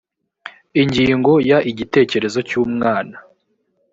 [0.81, 3.15] ingingo ya igitekerezo cy umwana